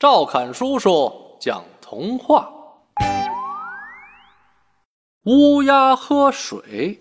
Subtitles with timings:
[0.00, 2.50] 赵侃叔叔讲童话：
[5.24, 6.98] 乌鸦喝水。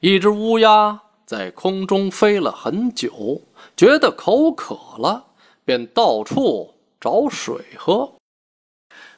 [0.00, 3.40] 一只乌鸦在空中飞了很久，
[3.74, 5.24] 觉得口渴了，
[5.64, 8.12] 便到处找水喝。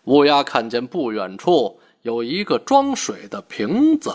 [0.05, 4.15] 乌鸦看见不远处有一个装水的瓶子，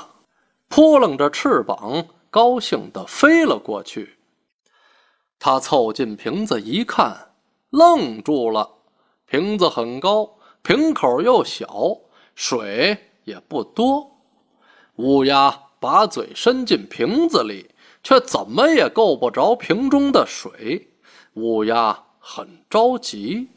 [0.70, 4.18] 扑棱着翅膀，高兴地飞了过去。
[5.38, 7.31] 它凑近瓶子一看。
[7.72, 8.70] 愣住了，
[9.26, 11.68] 瓶子很高，瓶口又小，
[12.36, 14.12] 水也不多。
[14.98, 20.94] 乌鸦把嘴伸进瓶子里，却怎么也够不着瓶中的水。
[21.34, 23.50] 乌鸦很着急。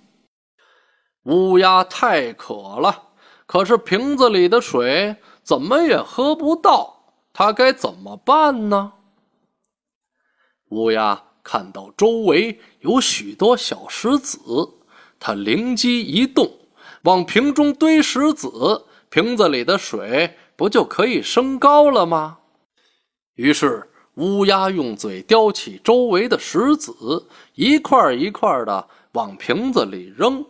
[1.24, 3.10] 乌鸦太渴了，
[3.46, 8.92] 可是瓶子里的水怎么也喝不到，它该怎么办呢？
[10.70, 11.24] 乌鸦。
[11.44, 14.38] 看到周围有许多小石子，
[15.20, 16.50] 他灵机一动，
[17.02, 22.38] 往瓶中堆石子，瓶子里的水不就可以升高了吗？
[23.34, 30.44] 于是乌鸦用嘴叼起周围的石子，一块一块的往瓶子里扔。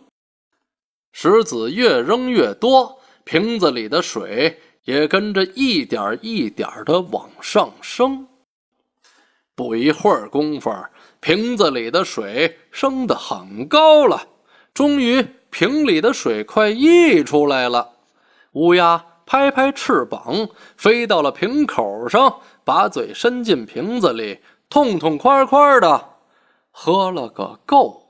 [1.11, 8.27] 石子越扔越多，瓶子里的水也跟着一点一点的往上升。
[9.55, 10.69] 不一会儿功夫，
[11.21, 14.27] 瓶子里的水升得很高了。
[14.73, 17.91] 终于，瓶里的水快溢出来了。
[18.51, 24.39] 乌鸦拍拍翅膀，飞到了瓶口上，把嘴伸进瓶子里，
[24.69, 26.09] 痛痛快快的
[26.71, 28.04] 喝了个够。